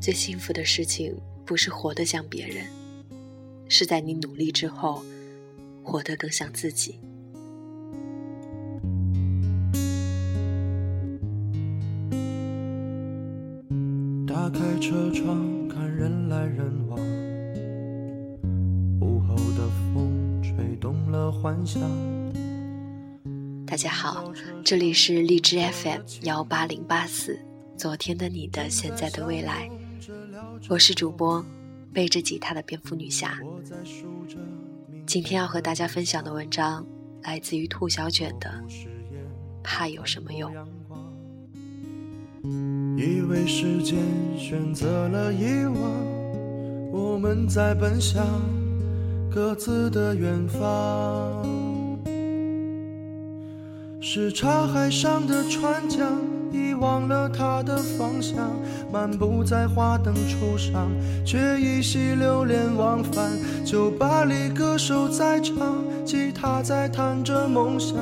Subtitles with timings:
[0.00, 2.64] 最幸福的事情，不是活得像别人，
[3.68, 5.02] 是在你努力之后，
[5.82, 6.98] 活得更像自己。
[14.26, 16.98] 打开车窗，看人来人往，
[19.00, 21.82] 午后的风吹动了幻想。
[23.68, 24.32] 大家好，
[24.64, 27.38] 这里是荔枝 FM 幺八零八四，
[27.76, 29.68] 昨天的你的，现在的未来。
[30.70, 31.44] 我是主播，
[31.92, 33.38] 背着吉他的蝙蝠女侠。
[35.06, 36.86] 今天要和大家分享的文章
[37.22, 38.48] 来自于兔小卷的
[39.62, 40.50] 《怕有什么用》。
[42.96, 43.98] 以为时间
[44.38, 48.24] 选择了遗忘，我们在奔向
[49.30, 51.67] 各自的远方。
[54.00, 56.12] 是茶海上的船桨。
[56.50, 58.50] 遗忘了它的方向，
[58.90, 60.90] 漫步在花灯初上，
[61.26, 63.30] 却依稀流连忘返。
[63.66, 67.98] 酒吧里歌手在唱，吉他在弹着梦想，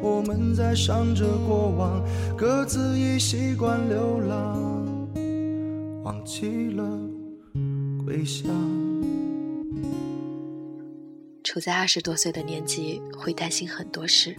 [0.00, 2.00] 我们在想着过往，
[2.36, 5.08] 各自已习惯流浪，
[6.04, 6.84] 忘记了
[8.04, 8.48] 归乡。
[11.42, 14.36] 处在二十多岁的年纪，会担心很多事。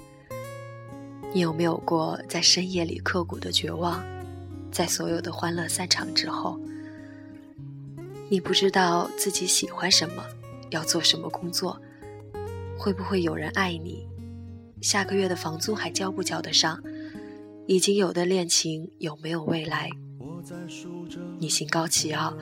[1.32, 4.04] 你有没有过在深夜里刻骨的绝望？
[4.72, 6.60] 在所有的欢乐散场之后，
[8.30, 10.24] 你不知道自己喜欢什么，
[10.70, 11.80] 要做什么工作，
[12.78, 14.08] 会不会有人爱你？
[14.82, 16.82] 下个月的房租还交不交得上？
[17.68, 19.90] 已经有的恋情有没有未来？
[21.40, 22.36] 你心高气傲，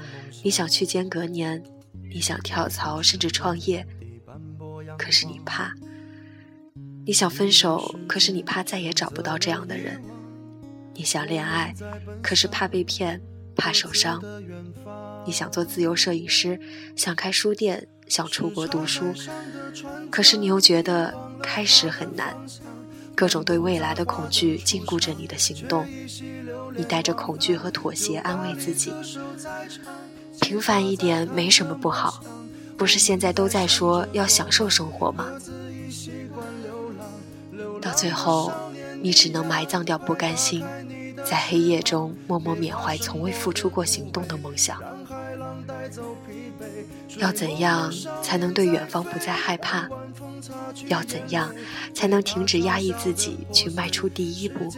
[0.44, 1.62] 你想去间隔年，
[2.10, 3.86] 你想跳槽甚至创业，
[4.98, 5.74] 可是你怕。
[7.08, 9.96] 你想分手，可是你怕再也找不到这样的人；
[10.94, 11.74] 你想恋爱，
[12.22, 13.22] 可是怕被骗，
[13.56, 14.20] 怕受伤；
[15.26, 16.60] 你想做自由摄影师，
[16.98, 19.14] 想开书店，想出国读书，
[20.12, 22.36] 可是你又觉得开始很难。
[23.16, 25.88] 各种对未来的恐惧禁锢着你的行动，
[26.76, 28.92] 你带着恐惧和妥协安慰自己：
[30.42, 32.22] 平凡一点没什么不好，
[32.78, 35.32] 不是现在都在说要享受生活吗？
[37.82, 38.52] 到最后，
[39.02, 40.64] 你只能埋葬掉不甘心，
[41.26, 44.82] 在黑夜中默默缅怀从未付出过行动的梦想。
[47.18, 49.90] 要怎样才能对远方不再害怕？
[50.88, 51.54] 要怎样
[51.94, 54.70] 才能停止压抑自己，去迈出第一步？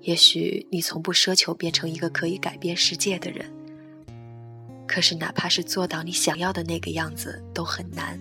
[0.00, 3.59] 也许你从不奢求变成一个可以改变世界的人。
[4.92, 8.20] 可是，哪怕是做到你想要的那个样子，都很难。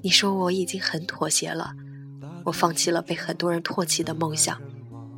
[0.00, 1.74] 你说我已经很妥协了，
[2.44, 4.62] 我放弃了被很多人唾弃的梦想，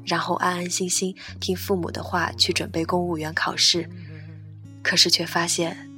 [0.07, 3.87] 然后安安心心听父母的话去准备公务员考试。
[4.83, 5.91] 可是却发现，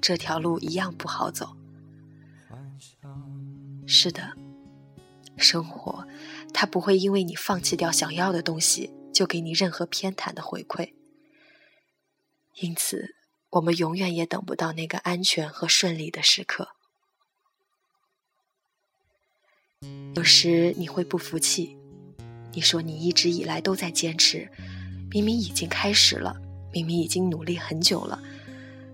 [0.00, 1.54] 这条路一样不好走。
[3.86, 4.32] 是的，
[5.36, 6.08] 生活，
[6.54, 10.94] 它不会因为你放弃掉想要的东西，就给你任何偏袒的回馈。
[12.54, 13.19] 因此。
[13.50, 16.68] 我们永远也等不到那个安全和顺利的时刻。
[20.14, 21.76] 有时你会不服气，
[22.52, 24.48] 你说你一直以来都在坚持，
[25.10, 26.36] 明明已经开始了，
[26.72, 28.22] 明明已经努力很久了，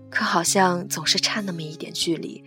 [0.09, 2.43] 可好像总是差那么一点距离。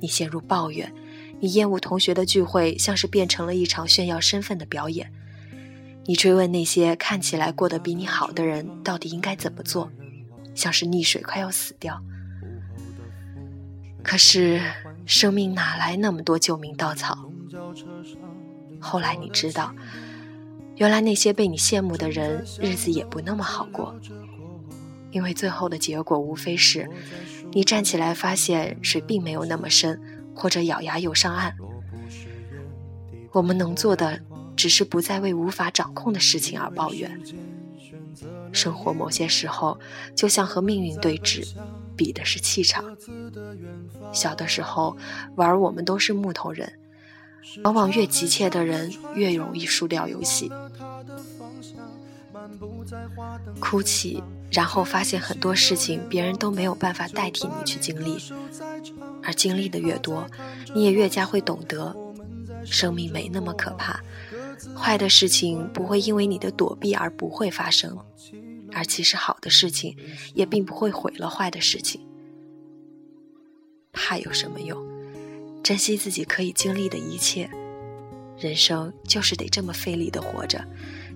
[0.00, 0.92] 你陷入抱怨，
[1.40, 5.12] 你厌恶同学的聚会，像是变成了一场炫耀身份的表演。
[6.06, 9.90] 你追问那些看起来过得比你好的人，到底应该怎么做？
[10.54, 12.02] 像是溺水，快要死掉。
[14.02, 14.60] 可是
[15.06, 17.30] 生命哪来那么多救命稻草？
[18.80, 19.74] 后来你知道，
[20.76, 23.94] 原来那些被你羡慕的人，日子也不那么好过。
[25.10, 26.90] 因为最后的结果，无非是
[27.52, 30.00] 你站起来发现水并没有那么深，
[30.34, 31.54] 或者咬牙游上岸。
[33.32, 34.20] 我们能做的，
[34.54, 37.20] 只是不再为无法掌控的事情而抱怨。
[38.54, 39.78] 生活某些时候
[40.14, 41.46] 就像和命运对峙，
[41.96, 42.96] 比的是气场。
[44.12, 44.96] 小的时候
[45.36, 46.72] 玩，我们都是木头人，
[47.64, 50.50] 往往越急切的人越容易输掉游戏。
[53.60, 58.18] 哭泣，然后发现很多事情别人都没有办法代替你去经历，
[59.22, 60.26] 而经历的越多，
[60.74, 61.96] 你也越加会懂得，
[62.64, 64.00] 生命没那么可怕。
[64.76, 67.98] 坏的事情不会因为你的躲避而不会发生，
[68.74, 69.96] 而其实好的事情
[70.34, 72.00] 也并不会毁了坏的事情。
[73.92, 74.84] 怕有什么用？
[75.62, 77.48] 珍惜自己可以经历的一切。
[78.36, 80.62] 人生就是得这么费力的活着，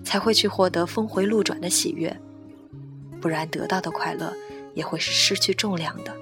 [0.03, 2.15] 才会去获得峰回路转的喜悦，
[3.19, 4.33] 不然得到的快乐
[4.73, 6.15] 也会是失去重量的。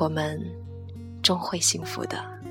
[0.00, 0.42] 我们
[1.22, 2.41] 终会幸福的。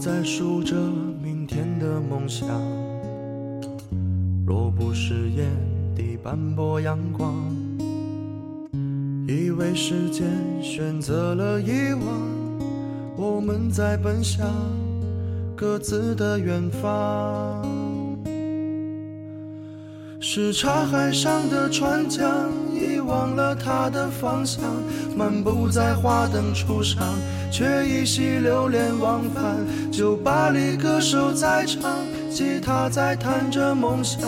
[0.00, 0.74] 在数着
[1.22, 2.48] 明天的梦想，
[4.46, 5.46] 若不是眼
[5.94, 7.34] 底斑驳阳光。
[9.28, 10.26] 以为时间
[10.62, 12.08] 选择了遗忘，
[13.14, 14.48] 我们在奔向
[15.54, 17.62] 各自的远方。
[20.18, 22.48] 是茶海上的船桨，
[23.00, 24.62] 忘了他的方向。
[25.16, 27.02] 漫步在花灯初上，
[27.50, 29.56] 却依稀流连忘返。
[29.90, 31.90] 酒吧里歌手在唱，
[32.30, 34.20] 吉他在弹着梦想，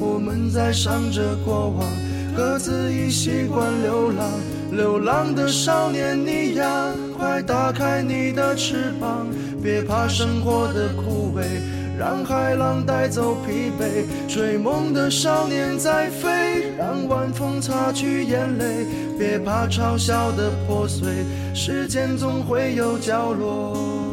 [0.00, 1.86] 我们在想着过往。
[2.34, 4.26] 各自已习惯流浪，
[4.70, 9.26] 流浪的少年你呀，快打开你的翅膀，
[9.62, 11.42] 别怕生活的枯萎，
[12.02, 14.04] 让海浪带走疲惫。
[14.26, 18.84] 追梦的少年在飞，让晚风擦去眼泪，
[19.16, 21.08] 别怕嘲笑的破碎，
[21.54, 24.11] 时间总会有角落。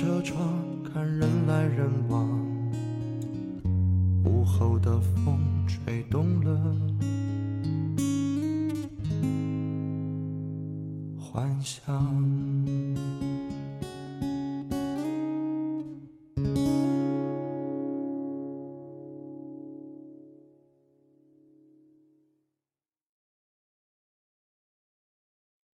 [0.00, 2.26] 车窗，看人来人往，
[4.24, 5.38] 午后的风
[5.68, 6.74] 吹动了
[11.18, 11.94] 幻想。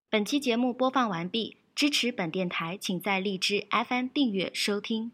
[0.09, 1.66] 本期节目播放完毕。
[1.77, 5.11] 支持本电台，请在荔枝 FM 订阅收听。